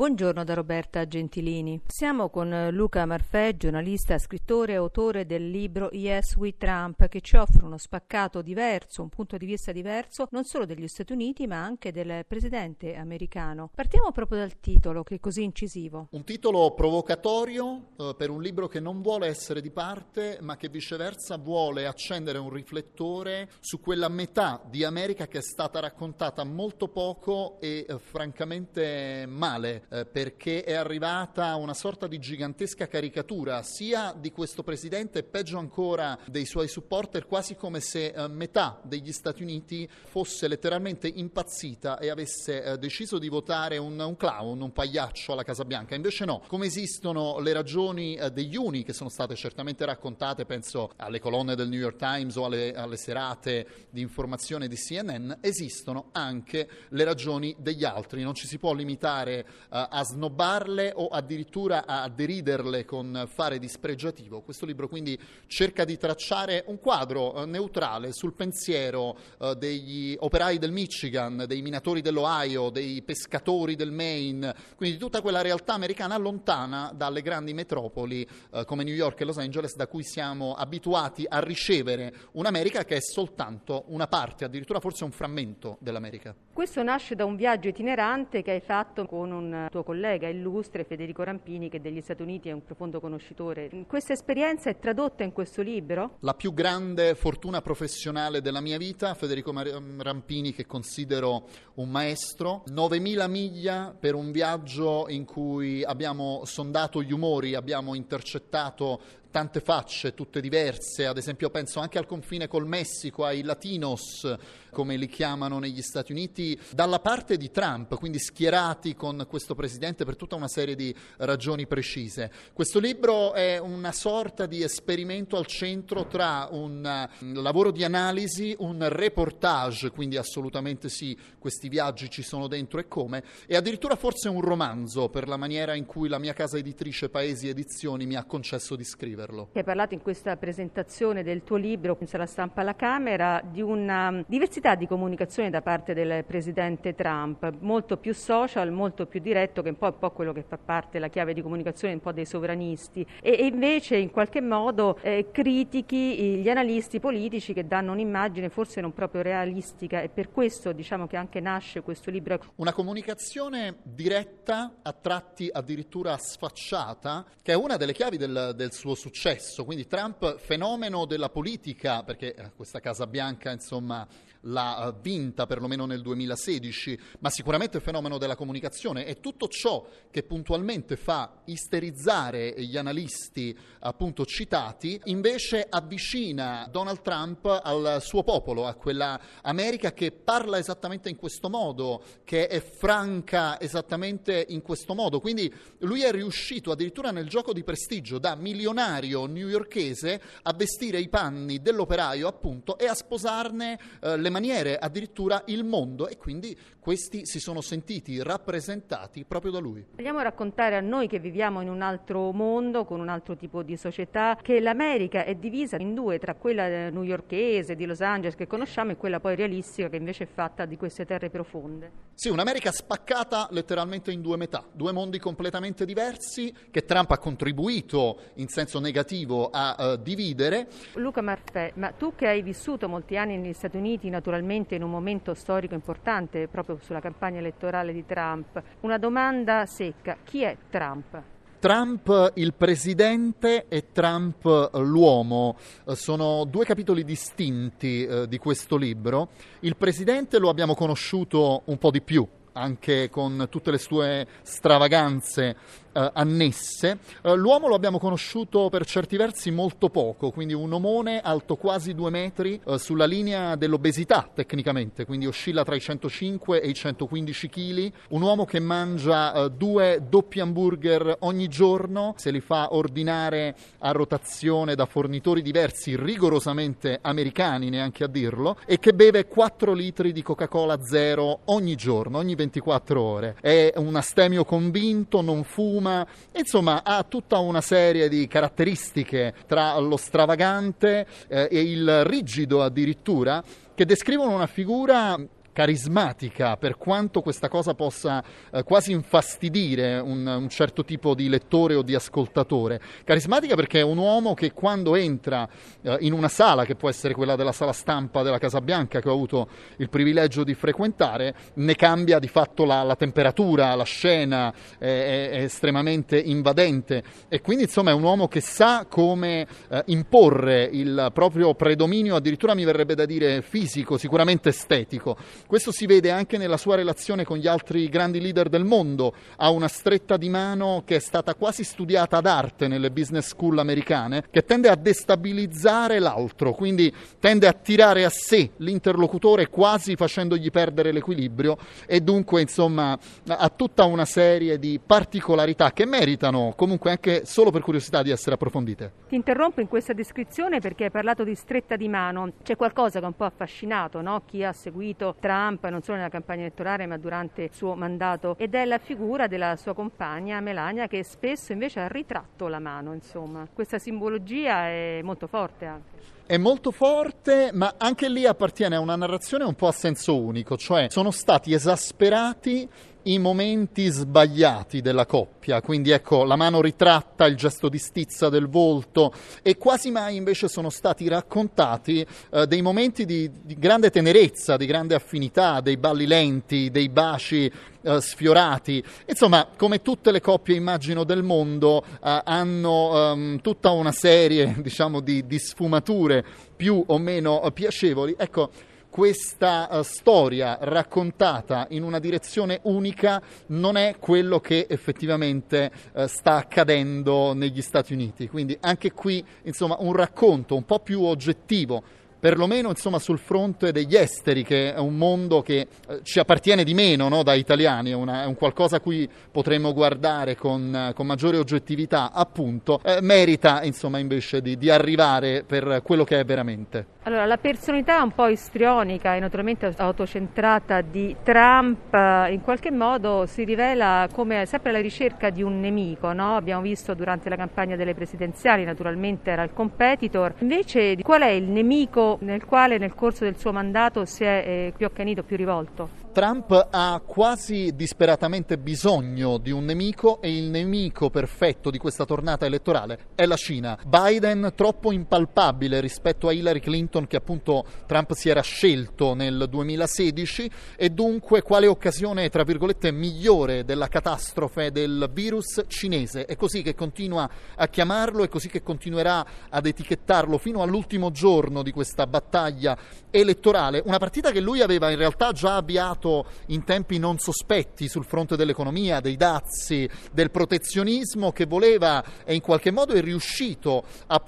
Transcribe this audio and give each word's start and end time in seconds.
Buongiorno 0.00 0.44
da 0.44 0.54
Roberta 0.54 1.06
Gentilini. 1.06 1.78
Siamo 1.86 2.30
con 2.30 2.70
Luca 2.72 3.04
Marfè, 3.04 3.54
giornalista, 3.58 4.16
scrittore 4.16 4.72
e 4.72 4.76
autore 4.76 5.26
del 5.26 5.50
libro 5.50 5.90
Yes 5.92 6.36
We 6.36 6.56
Trump, 6.56 7.06
che 7.08 7.20
ci 7.20 7.36
offre 7.36 7.66
uno 7.66 7.76
spaccato 7.76 8.40
diverso, 8.40 9.02
un 9.02 9.10
punto 9.10 9.36
di 9.36 9.44
vista 9.44 9.72
diverso, 9.72 10.26
non 10.30 10.44
solo 10.44 10.64
degli 10.64 10.88
Stati 10.88 11.12
Uniti, 11.12 11.46
ma 11.46 11.62
anche 11.62 11.92
del 11.92 12.24
presidente 12.26 12.94
americano. 12.94 13.68
Partiamo 13.74 14.10
proprio 14.10 14.38
dal 14.38 14.58
titolo, 14.58 15.02
che 15.02 15.16
è 15.16 15.20
così 15.20 15.42
incisivo. 15.42 16.08
Un 16.12 16.24
titolo 16.24 16.72
provocatorio 16.72 17.88
eh, 17.98 18.14
per 18.16 18.30
un 18.30 18.40
libro 18.40 18.68
che 18.68 18.80
non 18.80 19.02
vuole 19.02 19.26
essere 19.26 19.60
di 19.60 19.70
parte, 19.70 20.38
ma 20.40 20.56
che 20.56 20.70
viceversa 20.70 21.36
vuole 21.36 21.86
accendere 21.86 22.38
un 22.38 22.48
riflettore 22.48 23.50
su 23.60 23.80
quella 23.80 24.08
metà 24.08 24.62
di 24.66 24.82
America 24.82 25.26
che 25.26 25.40
è 25.40 25.42
stata 25.42 25.78
raccontata 25.78 26.42
molto 26.42 26.88
poco 26.88 27.60
e 27.60 27.84
eh, 27.86 27.98
francamente 27.98 29.26
male 29.28 29.88
eh, 29.90 30.06
perché 30.06 30.62
è 30.62 30.74
arrivata 30.74 31.56
una 31.56 31.74
sorta 31.74 32.06
di 32.06 32.18
gigantesca 32.18 32.86
caricatura 32.86 33.62
sia 33.62 34.14
di 34.16 34.30
questo 34.30 34.62
presidente, 34.62 35.22
peggio 35.24 35.58
ancora 35.58 36.18
dei 36.26 36.46
suoi 36.46 36.68
supporter, 36.68 37.26
quasi 37.26 37.56
come 37.56 37.80
se 37.80 38.06
eh, 38.06 38.28
metà 38.28 38.80
degli 38.82 39.12
Stati 39.12 39.42
Uniti 39.42 39.88
fosse 39.90 40.46
letteralmente 40.48 41.08
impazzita 41.08 41.98
e 41.98 42.08
avesse 42.08 42.62
eh, 42.62 42.78
deciso 42.78 43.18
di 43.18 43.28
votare 43.28 43.78
un, 43.78 43.98
un, 43.98 44.16
clown, 44.16 44.60
un 44.60 44.72
pagliaccio 44.72 45.32
alla 45.32 45.42
Casa 45.42 45.64
Bianca. 45.64 45.94
Invece 45.94 46.24
no, 46.24 46.42
come 46.46 46.66
esistono 46.66 47.40
le 47.40 47.52
ragioni 47.52 48.14
eh, 48.14 48.30
degli 48.30 48.56
uni 48.56 48.84
che 48.84 48.92
sono 48.92 49.10
state 49.10 49.34
certamente 49.34 49.84
raccontate, 49.84 50.44
penso 50.44 50.92
alle 50.96 51.18
colonne 51.18 51.56
del 51.56 51.68
New 51.68 51.80
York 51.80 51.96
Times 51.96 52.36
o 52.36 52.44
alle, 52.44 52.72
alle 52.74 52.96
serate 52.96 53.88
di 53.90 54.00
informazione 54.00 54.68
di 54.68 54.76
CNN, 54.76 55.32
esistono 55.40 56.10
anche 56.12 56.68
le 56.90 57.04
ragioni 57.04 57.56
degli 57.58 57.84
altri. 57.84 58.22
Non 58.22 58.34
ci 58.34 58.46
si 58.46 58.58
può 58.58 58.72
limitare 58.72 59.44
uh, 59.70 59.79
a 59.88 60.02
snobbarle 60.04 60.92
o 60.94 61.08
addirittura 61.08 61.86
a 61.86 62.08
deriderle 62.08 62.84
con 62.84 63.28
fare 63.32 63.58
dispregiativo. 63.58 64.42
Questo 64.42 64.66
libro 64.66 64.88
quindi 64.88 65.18
cerca 65.46 65.84
di 65.84 65.96
tracciare 65.96 66.64
un 66.66 66.78
quadro 66.80 67.34
uh, 67.34 67.44
neutrale 67.46 68.12
sul 68.12 68.34
pensiero 68.34 69.16
uh, 69.38 69.54
degli 69.54 70.16
operai 70.18 70.58
del 70.58 70.72
Michigan, 70.72 71.44
dei 71.46 71.62
minatori 71.62 72.00
dell'Ohio, 72.00 72.70
dei 72.70 73.02
pescatori 73.02 73.76
del 73.76 73.92
Maine, 73.92 74.54
quindi 74.76 74.96
di 74.96 75.02
tutta 75.02 75.20
quella 75.22 75.40
realtà 75.40 75.74
americana 75.74 76.16
lontana 76.16 76.92
dalle 76.94 77.22
grandi 77.22 77.54
metropoli 77.54 78.26
come 78.66 78.84
New 78.84 78.94
York 78.94 79.20
e 79.20 79.24
Los 79.24 79.38
Angeles 79.38 79.76
da 79.76 79.86
cui 79.86 80.02
siamo 80.02 80.54
abituati 80.54 81.24
a 81.28 81.40
ricevere 81.40 82.12
un'America 82.32 82.84
che 82.84 82.96
è 82.96 83.00
soltanto 83.00 83.84
una 83.88 84.06
parte, 84.06 84.44
addirittura 84.44 84.80
forse 84.80 85.04
un 85.04 85.12
frammento 85.12 85.76
dell'America. 85.80 86.34
Questo 86.60 86.82
nasce 86.82 87.14
da 87.14 87.24
un 87.24 87.36
viaggio 87.36 87.68
itinerante 87.68 88.42
che 88.42 88.50
hai 88.50 88.60
fatto 88.60 89.06
con 89.06 89.32
un 89.32 89.68
tuo 89.70 89.82
collega 89.82 90.28
illustre 90.28 90.84
Federico 90.84 91.22
Rampini 91.22 91.70
che 91.70 91.80
degli 91.80 92.02
Stati 92.02 92.20
Uniti 92.20 92.50
è 92.50 92.52
un 92.52 92.62
profondo 92.62 93.00
conoscitore. 93.00 93.70
Questa 93.86 94.12
esperienza 94.12 94.68
è 94.68 94.78
tradotta 94.78 95.24
in 95.24 95.32
questo 95.32 95.62
libro? 95.62 96.18
La 96.20 96.34
più 96.34 96.52
grande 96.52 97.14
fortuna 97.14 97.62
professionale 97.62 98.42
della 98.42 98.60
mia 98.60 98.76
vita, 98.76 99.14
Federico 99.14 99.54
Rampini 99.54 100.52
che 100.52 100.66
considero 100.66 101.46
un 101.76 101.88
maestro, 101.88 102.64
9000 102.66 103.26
miglia 103.26 103.96
per 103.98 104.14
un 104.14 104.30
viaggio 104.30 105.06
in 105.08 105.24
cui 105.24 105.82
abbiamo 105.82 106.42
sondato 106.44 107.02
gli 107.02 107.12
umori, 107.12 107.54
abbiamo 107.54 107.94
intercettato 107.94 109.00
tante 109.30 109.60
facce, 109.60 110.14
tutte 110.14 110.40
diverse, 110.40 111.06
ad 111.06 111.16
esempio 111.16 111.50
penso 111.50 111.80
anche 111.80 111.98
al 111.98 112.06
confine 112.06 112.48
col 112.48 112.66
Messico, 112.66 113.24
ai 113.24 113.42
latinos, 113.42 114.36
come 114.70 114.96
li 114.96 115.06
chiamano 115.06 115.58
negli 115.58 115.82
Stati 115.82 116.12
Uniti, 116.12 116.58
dalla 116.72 116.98
parte 116.98 117.36
di 117.36 117.50
Trump, 117.50 117.96
quindi 117.96 118.18
schierati 118.18 118.94
con 118.94 119.26
questo 119.28 119.54
presidente 119.54 120.04
per 120.04 120.16
tutta 120.16 120.36
una 120.36 120.48
serie 120.48 120.74
di 120.74 120.94
ragioni 121.18 121.66
precise. 121.66 122.30
Questo 122.52 122.78
libro 122.78 123.32
è 123.32 123.58
una 123.58 123.92
sorta 123.92 124.46
di 124.46 124.62
esperimento 124.62 125.36
al 125.36 125.46
centro 125.46 126.06
tra 126.06 126.48
un 126.50 127.08
lavoro 127.34 127.70
di 127.70 127.84
analisi, 127.84 128.54
un 128.58 128.88
reportage, 128.88 129.90
quindi 129.90 130.16
assolutamente 130.16 130.88
sì, 130.88 131.16
questi 131.38 131.68
viaggi 131.68 132.10
ci 132.10 132.22
sono 132.22 132.48
dentro 132.48 132.80
e 132.80 132.88
come, 132.88 133.22
e 133.46 133.56
addirittura 133.56 133.96
forse 133.96 134.28
un 134.28 134.40
romanzo 134.40 135.08
per 135.08 135.28
la 135.28 135.36
maniera 135.36 135.74
in 135.74 135.86
cui 135.86 136.08
la 136.08 136.18
mia 136.18 136.32
casa 136.32 136.58
editrice 136.58 137.08
Paesi 137.08 137.48
Edizioni 137.48 138.06
mi 138.06 138.16
ha 138.16 138.24
concesso 138.24 138.76
di 138.76 138.84
scrivere 138.84 139.19
scriverlo. 139.20 139.48
Hai 139.52 139.64
parlato 139.64 139.94
in 139.94 140.02
questa 140.02 140.36
presentazione 140.36 141.22
del 141.22 141.42
tuo 141.44 141.56
libro, 141.56 141.98
la 142.12 142.26
stampa 142.26 142.62
alla 142.62 142.74
Camera, 142.74 143.42
di 143.44 143.60
una 143.60 144.22
diversità 144.26 144.74
di 144.74 144.86
comunicazione 144.86 145.50
da 145.50 145.62
parte 145.62 145.94
del 145.94 146.24
presidente 146.24 146.94
Trump, 146.94 147.52
molto 147.60 147.96
più 147.98 148.14
social, 148.14 148.70
molto 148.72 149.06
più 149.06 149.20
diretto, 149.20 149.62
che 149.62 149.68
è 149.68 149.70
un 149.72 149.78
po', 149.78 149.86
un 149.86 149.98
po 149.98 150.10
quello 150.10 150.32
che 150.32 150.42
fa 150.42 150.58
parte 150.58 150.92
della 150.92 151.08
chiave 151.08 151.34
di 151.34 151.42
comunicazione 151.42 151.94
un 151.94 152.00
po' 152.00 152.12
dei 152.12 152.26
sovranisti, 152.26 153.06
e, 153.20 153.30
e 153.32 153.46
invece 153.46 153.96
in 153.96 154.10
qualche 154.10 154.40
modo 154.40 154.98
eh, 155.02 155.28
critichi 155.30 156.38
gli 156.38 156.48
analisti 156.48 157.00
politici 157.00 157.52
che 157.52 157.66
danno 157.66 157.92
un'immagine 157.92 158.48
forse 158.48 158.80
non 158.80 158.92
proprio 158.92 159.22
realistica 159.22 160.00
e 160.00 160.08
per 160.08 160.30
questo 160.30 160.72
diciamo 160.72 161.06
che 161.06 161.16
anche 161.16 161.40
nasce 161.40 161.82
questo 161.82 162.10
libro. 162.10 162.40
Una 162.56 162.72
comunicazione 162.72 163.76
diretta, 163.82 164.78
a 164.82 164.92
tratti 164.92 165.48
addirittura 165.50 166.16
sfacciata, 166.16 167.24
che 167.42 167.52
è 167.52 167.56
una 167.56 167.76
delle 167.76 167.92
chiavi 167.92 168.16
del, 168.16 168.52
del 168.56 168.72
suo 168.72 168.94
successo 168.94 169.09
successo. 169.10 169.64
Quindi 169.64 169.88
Trump, 169.88 170.38
fenomeno 170.38 171.04
della 171.04 171.28
politica, 171.28 172.04
perché 172.04 172.32
eh, 172.32 172.52
questa 172.54 172.78
Casa 172.78 173.08
Bianca, 173.08 173.50
insomma, 173.50 174.06
l'ha 174.42 174.88
eh, 174.88 174.98
vinta 175.02 175.46
perlomeno 175.46 175.86
nel 175.86 176.02
2016, 176.02 176.98
ma 177.20 177.30
sicuramente 177.30 177.80
fenomeno 177.80 178.18
della 178.18 178.36
comunicazione 178.36 179.06
e 179.06 179.20
tutto 179.20 179.48
ciò 179.48 179.86
che 180.10 180.22
puntualmente 180.22 180.96
fa 180.96 181.42
isterizzare 181.46 182.54
gli 182.56 182.76
analisti 182.76 183.56
appunto 183.80 184.24
citati, 184.24 185.00
invece 185.04 185.66
avvicina 185.68 186.66
Donald 186.70 187.00
Trump 187.02 187.44
al 187.46 187.98
suo 188.00 188.22
popolo, 188.22 188.66
a 188.66 188.74
quella 188.74 189.20
America 189.42 189.92
che 189.92 190.12
parla 190.12 190.58
esattamente 190.58 191.08
in 191.08 191.16
questo 191.16 191.48
modo, 191.48 192.02
che 192.24 192.46
è 192.46 192.60
franca 192.60 193.60
esattamente 193.60 194.46
in 194.48 194.62
questo 194.62 194.94
modo. 194.94 195.20
Quindi 195.20 195.52
lui 195.80 196.02
è 196.02 196.10
riuscito 196.10 196.70
addirittura 196.70 197.10
nel 197.10 197.28
gioco 197.28 197.52
di 197.52 197.64
prestigio 197.64 198.18
da 198.18 198.34
milionario 198.34 199.26
newyorkese 199.26 200.20
a 200.42 200.52
vestire 200.52 200.98
i 200.98 201.08
panni 201.08 201.60
dell'operaio 201.60 202.26
appunto 202.26 202.78
e 202.78 202.86
a 202.86 202.94
sposarne 202.94 203.78
eh, 204.00 204.16
le 204.16 204.29
maniere, 204.30 204.78
addirittura 204.78 205.42
il 205.46 205.64
mondo 205.64 206.08
e 206.08 206.16
quindi 206.16 206.56
questi 206.80 207.26
si 207.26 207.38
sono 207.38 207.60
sentiti 207.60 208.22
rappresentati 208.22 209.24
proprio 209.24 209.52
da 209.52 209.58
lui. 209.58 209.84
Vogliamo 209.96 210.20
raccontare 210.20 210.76
a 210.76 210.80
noi 210.80 211.08
che 211.08 211.18
viviamo 211.18 211.60
in 211.60 211.68
un 211.68 211.82
altro 211.82 212.32
mondo, 212.32 212.84
con 212.84 213.00
un 213.00 213.08
altro 213.08 213.36
tipo 213.36 213.62
di 213.62 213.76
società, 213.76 214.38
che 214.40 214.60
l'America 214.60 215.24
è 215.24 215.34
divisa 215.34 215.76
in 215.76 215.94
due, 215.94 216.18
tra 216.18 216.34
quella 216.34 216.90
newyorkese, 216.90 217.74
di 217.74 217.84
Los 217.84 218.00
Angeles 218.00 218.34
che 218.34 218.46
conosciamo 218.46 218.92
e 218.92 218.96
quella 218.96 219.20
poi 219.20 219.36
realistica 219.36 219.88
che 219.88 219.96
invece 219.96 220.24
è 220.24 220.26
fatta 220.26 220.64
di 220.64 220.76
queste 220.76 221.04
terre 221.04 221.28
profonde. 221.28 222.08
Sì, 222.14 222.28
un'America 222.28 222.70
spaccata 222.70 223.48
letteralmente 223.50 224.10
in 224.10 224.20
due 224.20 224.36
metà, 224.36 224.64
due 224.72 224.92
mondi 224.92 225.18
completamente 225.18 225.84
diversi 225.84 226.54
che 226.70 226.84
Trump 226.84 227.10
ha 227.10 227.18
contribuito 227.18 228.20
in 228.34 228.48
senso 228.48 228.80
negativo 228.80 229.50
a 229.50 229.74
uh, 229.78 229.96
dividere. 229.96 230.68
Luca 230.94 231.22
Marfè, 231.22 231.72
ma 231.76 231.92
tu 231.92 232.14
che 232.14 232.26
hai 232.26 232.42
vissuto 232.42 232.88
molti 232.88 233.16
anni 233.16 233.38
negli 233.38 233.52
Stati 233.52 233.76
Uniti, 233.76 234.08
naturalmente 234.20 234.74
in 234.74 234.82
un 234.82 234.90
momento 234.90 235.32
storico 235.32 235.72
importante 235.72 236.46
proprio 236.46 236.78
sulla 236.82 237.00
campagna 237.00 237.38
elettorale 237.38 237.92
di 237.92 238.04
Trump. 238.04 238.62
Una 238.80 238.98
domanda 238.98 239.64
secca, 239.64 240.18
chi 240.22 240.42
è 240.42 240.56
Trump? 240.68 241.22
Trump 241.58 242.32
il 242.34 242.54
presidente 242.54 243.66
e 243.68 243.92
Trump 243.92 244.44
l'uomo 244.74 245.56
sono 245.92 246.44
due 246.44 246.64
capitoli 246.64 247.04
distinti 247.04 248.04
eh, 248.04 248.28
di 248.28 248.38
questo 248.38 248.76
libro. 248.76 249.30
Il 249.60 249.76
presidente 249.76 250.38
lo 250.38 250.48
abbiamo 250.48 250.74
conosciuto 250.74 251.62
un 251.64 251.78
po' 251.78 251.90
di 251.90 252.00
più, 252.00 252.26
anche 252.52 253.08
con 253.10 253.46
tutte 253.50 253.70
le 253.70 253.78
sue 253.78 254.26
stravaganze 254.42 255.56
eh, 255.92 256.10
annesse. 256.14 256.98
Eh, 257.22 257.34
l'uomo 257.34 257.68
lo 257.68 257.74
abbiamo 257.74 257.98
conosciuto 257.98 258.68
per 258.68 258.84
certi 258.84 259.16
versi 259.16 259.50
molto 259.50 259.88
poco, 259.88 260.30
quindi 260.30 260.54
un 260.54 260.72
omone 260.72 261.20
alto 261.20 261.56
quasi 261.56 261.94
due 261.94 262.10
metri 262.10 262.60
eh, 262.64 262.78
sulla 262.78 263.06
linea 263.06 263.56
dell'obesità 263.56 264.28
tecnicamente, 264.32 265.04
quindi 265.04 265.26
oscilla 265.26 265.64
tra 265.64 265.74
i 265.74 265.80
105 265.80 266.60
e 266.60 266.68
i 266.68 266.74
115 266.74 267.48
kg, 267.48 267.92
un 268.10 268.22
uomo 268.22 268.44
che 268.44 268.60
mangia 268.60 269.32
eh, 269.32 269.50
due 269.50 270.02
doppi 270.08 270.40
hamburger 270.40 271.16
ogni 271.20 271.48
giorno, 271.48 272.14
se 272.16 272.30
li 272.30 272.40
fa 272.40 272.74
ordinare 272.74 273.54
a 273.78 273.90
rotazione 273.92 274.74
da 274.74 274.86
fornitori 274.86 275.42
diversi, 275.42 275.96
rigorosamente 275.96 276.98
americani 277.02 277.70
neanche 277.70 278.04
a 278.04 278.08
dirlo, 278.08 278.56
e 278.66 278.78
che 278.78 278.92
beve 278.92 279.26
4 279.26 279.72
litri 279.72 280.12
di 280.12 280.22
Coca-Cola 280.22 280.82
zero 280.82 281.40
ogni 281.46 281.74
giorno, 281.74 282.18
ogni 282.18 282.34
24 282.34 283.02
ore. 283.02 283.36
È 283.40 283.72
un 283.76 283.96
astemio 283.96 284.44
convinto, 284.44 285.20
non 285.20 285.44
fuma, 285.44 285.79
sfuma, 285.80 286.06
insomma 286.36 286.82
ha 286.84 287.02
tutta 287.02 287.38
una 287.38 287.62
serie 287.62 288.08
di 288.08 288.28
caratteristiche 288.28 289.34
tra 289.46 289.76
lo 289.78 289.96
stravagante 289.96 291.06
eh, 291.26 291.48
e 291.50 291.60
il 291.60 292.04
rigido 292.04 292.62
addirittura 292.62 293.42
che 293.74 293.86
descrivono 293.86 294.34
una 294.34 294.46
figura 294.46 295.18
carismatica, 295.60 296.56
per 296.56 296.78
quanto 296.78 297.20
questa 297.20 297.48
cosa 297.48 297.74
possa 297.74 298.24
eh, 298.50 298.62
quasi 298.62 298.92
infastidire 298.92 299.98
un, 299.98 300.26
un, 300.26 300.48
certo 300.48 300.86
tipo 300.86 301.14
di 301.14 301.28
lettore 301.28 301.74
o 301.74 301.82
di 301.82 301.94
ascoltatore. 301.94 302.80
Carismatica 303.04 303.56
perché 303.56 303.80
è 303.80 303.82
un 303.82 303.98
uomo 303.98 304.32
che 304.32 304.52
quando 304.52 304.94
entra 304.94 305.46
eh, 305.82 305.98
in 306.00 306.14
una 306.14 306.28
sala, 306.28 306.64
che 306.64 306.76
può 306.76 306.88
essere 306.88 307.12
quella 307.12 307.36
della 307.36 307.52
sala 307.52 307.74
stampa 307.74 308.22
della 308.22 308.38
Casa 308.38 308.62
Bianca, 308.62 309.00
che 309.00 309.10
ho 309.10 309.12
avuto 309.12 309.48
il 309.76 309.90
privilegio 309.90 310.44
di 310.44 310.54
frequentare, 310.54 311.34
ne 311.56 311.74
cambia 311.74 312.18
di 312.18 312.28
fatto 312.28 312.64
la, 312.64 312.82
la 312.82 312.96
temperatura, 312.96 313.74
la 313.74 313.84
scena 313.84 314.54
è, 314.78 315.28
è, 315.30 315.42
estremamente 315.42 316.18
invadente 316.18 317.02
e 317.28 317.42
quindi 317.42 317.64
insomma 317.64 317.90
è 317.90 317.94
un 317.94 318.02
uomo 318.02 318.28
che 318.28 318.40
sa 318.40 318.86
come 318.88 319.46
eh, 319.68 319.82
imporre 319.88 320.70
il 320.72 321.10
proprio 321.12 321.54
predominio, 321.54 322.16
addirittura 322.16 322.54
mi 322.54 322.64
verrebbe 322.64 322.94
da 322.94 323.04
dire 323.04 323.42
fisico, 323.42 323.98
sicuramente 323.98 324.48
estetico 324.48 325.18
questo 325.50 325.72
si 325.72 325.84
vede 325.84 326.12
anche 326.12 326.38
nella 326.38 326.56
sua 326.56 326.76
relazione 326.76 327.24
con 327.24 327.36
gli 327.36 327.48
altri 327.48 327.88
grandi 327.88 328.20
leader 328.20 328.48
del 328.48 328.62
mondo. 328.62 329.12
Ha 329.34 329.50
una 329.50 329.66
stretta 329.66 330.16
di 330.16 330.28
mano 330.28 330.84
che 330.86 330.94
è 330.94 330.98
stata 331.00 331.34
quasi 331.34 331.64
studiata 331.64 332.18
ad 332.18 332.26
arte 332.26 332.68
nelle 332.68 332.92
business 332.92 333.26
school 333.26 333.58
americane, 333.58 334.26
che 334.30 334.44
tende 334.44 334.68
a 334.68 334.76
destabilizzare 334.76 335.98
l'altro, 335.98 336.52
quindi 336.52 336.94
tende 337.18 337.48
a 337.48 337.52
tirare 337.52 338.04
a 338.04 338.10
sé 338.10 338.50
l'interlocutore 338.58 339.48
quasi 339.48 339.96
facendogli 339.96 340.52
perdere 340.52 340.92
l'equilibrio 340.92 341.58
e 341.84 342.00
dunque 342.00 342.42
insomma 342.42 342.96
ha 343.26 343.48
tutta 343.48 343.82
una 343.86 344.04
serie 344.04 344.56
di 344.56 344.78
particolarità 344.78 345.72
che 345.72 345.84
meritano 345.84 346.52
comunque 346.54 346.90
anche 346.90 347.24
solo 347.24 347.50
per 347.50 347.62
curiosità 347.62 348.04
di 348.04 348.12
essere 348.12 348.36
approfondite. 348.36 348.92
Ti 349.08 349.16
interrompo 349.16 349.60
in 349.60 349.66
questa 349.66 349.94
descrizione 349.94 350.60
perché 350.60 350.84
hai 350.84 350.90
parlato 350.92 351.24
di 351.24 351.34
stretta 351.34 351.74
di 351.74 351.88
mano. 351.88 352.34
C'è 352.44 352.54
qualcosa 352.54 353.00
che 353.00 353.06
un 353.06 353.16
po' 353.16 353.24
affascinato 353.24 354.00
no? 354.00 354.22
chi 354.24 354.44
ha 354.44 354.52
seguito 354.52 355.16
tra 355.18 355.38
Trump, 355.40 355.66
non 355.68 355.80
solo 355.80 355.96
nella 355.96 356.10
campagna 356.10 356.42
elettorale 356.42 356.86
ma 356.86 356.98
durante 356.98 357.44
il 357.44 357.52
suo 357.52 357.74
mandato, 357.74 358.34
ed 358.36 358.54
è 358.54 358.64
la 358.66 358.78
figura 358.78 359.26
della 359.26 359.56
sua 359.56 359.74
compagna 359.74 360.40
Melania 360.40 360.86
che 360.86 361.02
spesso 361.02 361.52
invece 361.52 361.80
ha 361.80 361.88
ritratto 361.88 362.46
la 362.48 362.58
mano, 362.58 362.92
insomma. 362.92 363.48
Questa 363.50 363.78
simbologia 363.78 364.66
è 364.66 365.00
molto 365.02 365.26
forte 365.26 365.64
anche 365.64 365.89
è 366.30 366.36
molto 366.36 366.70
forte, 366.70 367.50
ma 367.52 367.74
anche 367.76 368.08
lì 368.08 368.24
appartiene 368.24 368.76
a 368.76 368.80
una 368.80 368.94
narrazione 368.94 369.42
un 369.42 369.54
po' 369.54 369.66
a 369.66 369.72
senso 369.72 370.16
unico, 370.16 370.56
cioè 370.56 370.86
sono 370.88 371.10
stati 371.10 371.52
esasperati 371.52 372.68
i 373.04 373.18
momenti 373.18 373.88
sbagliati 373.88 374.80
della 374.80 375.06
coppia, 375.06 375.60
quindi 375.60 375.90
ecco 375.90 376.22
la 376.24 376.36
mano 376.36 376.60
ritratta, 376.60 377.26
il 377.26 377.34
gesto 377.34 377.68
di 377.68 377.78
stizza 377.78 378.28
del 378.28 378.46
volto 378.46 379.12
e 379.42 379.56
quasi 379.56 379.90
mai 379.90 380.16
invece 380.16 380.48
sono 380.48 380.70
stati 380.70 381.08
raccontati 381.08 382.06
eh, 382.30 382.46
dei 382.46 382.62
momenti 382.62 383.06
di, 383.06 383.30
di, 383.42 383.56
grande 383.58 383.90
tenerezza, 383.90 384.56
di 384.56 384.66
grande 384.66 384.94
affinità, 384.94 385.60
dei 385.60 385.78
balli 385.78 386.06
lenti, 386.06 386.70
dei 386.70 386.90
baci 386.90 387.50
eh, 387.82 388.00
sfiorati, 388.00 388.82
insomma 389.06 389.48
come 389.56 389.82
tutte 389.82 390.10
le 390.10 390.20
coppie 390.20 390.56
immagino 390.56 391.04
del 391.04 391.22
mondo 391.22 391.82
eh, 391.84 392.22
hanno 392.24 393.12
um, 393.12 393.40
tutta 393.40 393.70
una 393.70 393.92
serie 393.92 394.56
diciamo 394.60 395.00
di, 395.00 395.26
di 395.26 395.38
sfumature 395.38 396.24
più 396.54 396.82
o 396.86 396.98
meno 396.98 397.42
eh, 397.42 397.52
piacevoli, 397.52 398.14
ecco 398.18 398.50
questa 398.90 399.68
uh, 399.70 399.82
storia 399.82 400.58
raccontata 400.60 401.68
in 401.70 401.84
una 401.84 402.00
direzione 402.00 402.58
unica 402.64 403.22
non 403.46 403.76
è 403.76 403.94
quello 404.00 404.40
che 404.40 404.66
effettivamente 404.68 405.70
uh, 405.92 406.06
sta 406.06 406.34
accadendo 406.34 407.32
negli 407.32 407.62
Stati 407.62 407.92
Uniti. 407.92 408.28
Quindi 408.28 408.58
anche 408.60 408.90
qui, 408.90 409.24
insomma, 409.44 409.76
un 409.78 409.92
racconto 409.92 410.56
un 410.56 410.64
po' 410.64 410.80
più 410.80 411.02
oggettivo 411.02 411.82
perlomeno 412.20 412.68
insomma, 412.68 412.98
sul 412.98 413.18
fronte 413.18 413.72
degli 413.72 413.96
esteri, 413.96 414.44
che 414.44 414.74
è 414.74 414.78
un 414.78 414.96
mondo 414.96 415.42
che 415.42 415.66
eh, 415.88 416.00
ci 416.02 416.18
appartiene 416.18 416.62
di 416.62 416.74
meno 416.74 417.08
no, 417.08 417.22
da 417.22 417.34
italiani, 417.34 417.90
è, 417.90 417.94
una, 417.94 418.22
è, 418.22 418.26
un 418.26 418.34
qualcosa 418.34 418.76
a 418.76 418.80
cui 418.80 419.08
potremmo 419.32 419.72
guardare 419.72 420.36
con, 420.36 420.92
con 420.94 421.06
maggiore 421.06 421.38
oggettività, 421.38 422.12
appunto, 422.12 422.80
eh, 422.84 423.00
merita 423.00 423.62
insomma, 423.62 423.98
invece 423.98 424.42
di, 424.42 424.56
di, 424.56 424.70
arrivare 424.70 425.42
per 425.44 425.80
quello 425.82 426.04
che 426.04 426.20
è 426.20 426.24
veramente. 426.24 426.98
Allora, 427.04 427.24
la 427.24 427.38
personalità 427.38 428.02
un 428.02 428.12
po' 428.12 428.26
istrionica 428.26 429.14
e 429.14 429.20
naturalmente 429.20 429.72
autocentrata 429.74 430.82
di 430.82 431.16
Trump 431.22 431.94
eh, 431.94 432.30
in 432.30 432.42
qualche 432.42 432.70
modo 432.70 433.24
si 433.24 433.44
rivela 433.44 434.06
come 434.12 434.44
sempre 434.44 434.68
alla 434.68 434.82
ricerca 434.82 435.30
di 435.30 435.42
un 435.42 435.60
nemico, 435.60 436.12
no? 436.12 436.36
abbiamo 436.36 436.60
visto 436.60 436.92
durante 436.92 437.30
la 437.30 437.36
campagna 437.36 437.74
delle 437.74 437.94
presidenziali, 437.94 438.64
naturalmente 438.64 439.30
era 439.30 439.42
il 439.42 439.54
competitor, 439.54 440.34
invece 440.40 440.96
qual 441.00 441.22
è 441.22 441.30
il 441.30 441.44
nemico 441.44 442.18
nel 442.20 442.44
quale 442.44 442.76
nel 442.76 442.94
corso 442.94 443.24
del 443.24 443.38
suo 443.38 443.50
mandato 443.50 444.04
si 444.04 444.24
è 444.24 444.44
eh, 444.46 444.72
più 444.76 444.84
accanito, 444.84 445.22
più 445.22 445.38
rivolto? 445.38 445.99
Trump 446.12 446.68
ha 446.70 447.00
quasi 447.06 447.74
disperatamente 447.76 448.58
bisogno 448.58 449.38
di 449.38 449.52
un 449.52 449.64
nemico 449.64 450.20
e 450.20 450.36
il 450.36 450.50
nemico 450.50 451.08
perfetto 451.08 451.70
di 451.70 451.78
questa 451.78 452.04
tornata 452.04 452.46
elettorale 452.46 452.98
è 453.14 453.26
la 453.26 453.36
Cina. 453.36 453.78
Biden 453.86 454.52
troppo 454.56 454.90
impalpabile 454.90 455.80
rispetto 455.80 456.26
a 456.26 456.32
Hillary 456.32 456.58
Clinton 456.58 457.06
che 457.06 457.16
appunto 457.16 457.64
Trump 457.86 458.12
si 458.14 458.28
era 458.28 458.40
scelto 458.40 459.14
nel 459.14 459.46
2016 459.48 460.50
e 460.76 460.90
dunque 460.90 461.42
quale 461.42 461.68
occasione 461.68 462.28
tra 462.28 462.42
virgolette 462.42 462.90
migliore 462.90 463.64
della 463.64 463.88
catastrofe 463.88 464.72
del 464.72 465.10
virus 465.12 465.64
cinese. 465.68 466.24
È 466.24 466.34
così 466.34 466.62
che 466.62 466.74
continua 466.74 467.28
a 467.54 467.68
chiamarlo, 467.68 468.24
è 468.24 468.28
così 468.28 468.48
che 468.48 468.62
continuerà 468.62 469.24
ad 469.48 469.66
etichettarlo 469.66 470.38
fino 470.38 470.62
all'ultimo 470.62 471.10
giorno 471.12 471.62
di 471.62 471.70
questa 471.70 472.06
battaglia 472.06 472.76
elettorale, 473.10 473.82
una 473.84 473.98
partita 473.98 474.30
che 474.32 474.40
lui 474.40 474.60
aveva 474.60 474.90
in 474.90 474.98
realtà 474.98 475.32
già 475.32 475.56
avviato 475.56 475.99
avanzato 476.00 476.26
in 476.46 476.64
tempi 476.64 476.98
non 476.98 477.18
sospetti 477.18 477.88
sul 477.88 478.04
fronte 478.04 478.36
dell'economia, 478.36 479.00
dei 479.00 479.16
dazi, 479.16 479.88
del 480.12 480.30
protezionismo 480.30 481.32
che 481.32 481.44
voleva 481.44 482.02
e 482.24 482.34
in 482.34 482.40
qualche 482.40 482.70
modo 482.70 482.94
è 482.94 483.02
riuscito 483.02 483.84
a, 484.06 484.22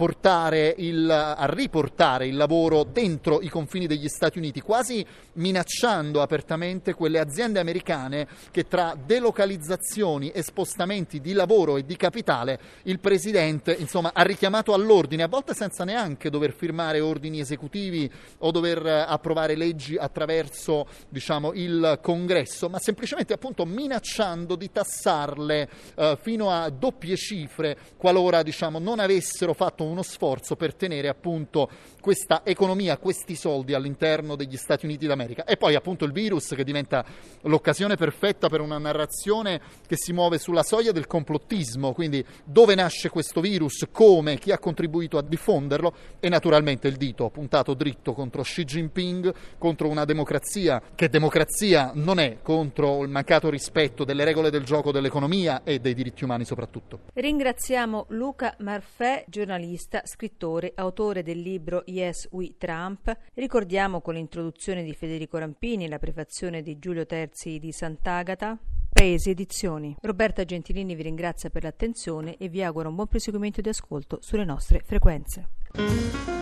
il, 0.77 1.11
a 1.11 1.47
riportare 1.47 2.27
il 2.27 2.37
lavoro 2.37 2.85
dentro 2.85 3.41
i 3.41 3.49
confini 3.49 3.87
degli 3.87 4.09
Stati 4.09 4.39
Uniti, 4.39 4.61
quasi 4.61 5.05
minacciando 5.35 6.21
apertamente 6.21 6.95
quelle 6.95 7.19
aziende 7.19 7.59
americane 7.59 8.27
che 8.51 8.69
tra 8.69 8.95
delocalizzazioni 9.03 10.31
e 10.31 10.43
spostamenti 10.43 11.21
di 11.21 11.33
lavoro 11.33 11.79
e 11.79 11.85
di 11.85 11.97
capitale 11.97 12.61
il 12.85 13.01
presidente 13.01 13.73
insomma, 13.73 14.11
ha 14.13 14.23
richiamato 14.23 14.75
all'ordine, 14.75 15.23
a 15.23 15.29
volte 15.29 15.55
senza 15.55 15.85
neanche 15.85 16.31
dover 16.31 16.53
firmare 16.53 17.01
ordini 17.01 17.41
esecutivi 17.41 18.11
o 18.39 18.51
dover 18.51 18.85
approvare 18.87 19.57
leggi 19.57 19.97
attraverso 19.97 20.87
diciamo, 21.09 21.53
il 21.63 21.99
congresso, 22.03 22.69
ma 22.69 22.79
semplicemente 22.79 23.33
appunto 23.33 23.65
minacciando 23.65 24.57
di 24.57 24.71
tassarle 24.71 25.69
eh, 25.95 26.19
fino 26.21 26.51
a 26.51 26.69
doppie 26.71 27.17
cifre 27.17 27.77
qualora 27.97 28.43
diciamo, 28.43 28.79
non 28.79 28.99
avessero 28.99 29.55
fatto 29.55 29.85
uno 29.85 30.03
sforzo 30.03 30.57
per 30.57 30.75
tenere 30.75 31.09
appunto 31.09 31.71
questa 32.01 32.43
economia, 32.45 32.99
questi 32.99 33.37
soldi 33.37 33.75
all'interno 33.75 34.35
degli 34.35 34.57
Stati 34.57 34.87
Uniti 34.87 35.07
d'America. 35.07 35.45
E 35.45 35.57
poi 35.57 35.75
appunto 35.75 36.05
il 36.05 36.13
virus 36.13 36.49
che 36.49 36.65
diventa 36.65 37.05
l'occasione 37.43 37.97
perfetta 37.97 38.49
per 38.49 38.61
una 38.61 38.79
narrazione 38.79 39.61
che 39.87 39.97
si 39.97 40.13
muove 40.13 40.39
sulla 40.39 40.65
soglia 40.65 40.93
del 40.93 41.07
complottismo, 41.07 41.93
quindi 41.93 42.25
dove 42.45 42.75
nasce 42.75 43.09
questo 43.09 43.41
virus, 43.41 43.87
come, 43.93 44.39
chi 44.39 44.51
ha 44.51 44.59
contribuito 44.59 45.17
a 45.17 45.23
diffonderlo? 45.23 45.95
E 46.19 46.29
naturalmente 46.29 46.89
il 46.89 46.97
dito 46.97 47.31
puntato 47.31 47.75
dritto 47.75 48.13
contro 48.13 48.43
Xi 48.43 48.65
Jinping, 48.65 49.33
contro 49.59 49.89
una 49.89 50.05
democrazia 50.05 50.83
che 50.95 51.09
democrazia 51.09 51.51
non 51.95 52.19
è, 52.19 52.39
contro 52.43 53.03
il 53.03 53.09
mancato 53.09 53.51
rispetto 53.51 54.05
delle 54.05 54.25
regole 54.25 54.51
del 54.51 54.65
gioco 54.65 54.91
dell'economia 54.91 55.63
e 55.65 55.79
dei 55.79 55.95
diritti 55.95 56.25
umani 56.25 56.45
soprattutto. 56.45 57.01
Ringraziamo 57.13 58.07
Luca 58.09 58.55
Marfè, 58.59 59.25
giornalista, 59.29 60.03
scrittore, 60.05 60.73
autore 60.75 61.23
del 61.23 61.41
libro 61.41 61.83
Yes 61.87 62.29
We 62.31 62.55
Trump. 62.57 63.17
Ricordiamo 63.35 64.01
con 64.01 64.15
l'introduzione 64.15 64.83
di 64.83 64.95
Federico 64.95 65.39
Rampini 65.39 65.89
la 65.89 65.99
prefazione 65.99 66.63
di 66.63 66.79
Giulio 66.79 67.07
Terzi 67.07 67.59
di 67.59 67.73
Sant'Agata. 67.73 68.59
Paesi 68.93 69.31
Edizioni. 69.31 69.97
Roberta 70.03 70.45
Gentilini 70.45 70.95
vi 70.95 71.03
ringrazia 71.03 71.49
per 71.49 71.63
l'attenzione 71.63 72.37
e 72.37 72.49
vi 72.49 72.63
auguro 72.63 72.91
un 72.91 72.95
buon 72.95 73.07
proseguimento 73.09 73.63
di 73.63 73.71
ascolto 73.71 74.19
sulle 74.21 74.45
nostre 74.45 74.83
frequenze. 74.85 76.42